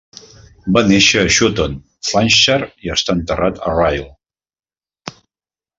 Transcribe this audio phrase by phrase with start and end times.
[0.77, 1.75] Va néixer a Shotton,
[2.09, 4.09] Flintshire i està enterrat a Rhyl.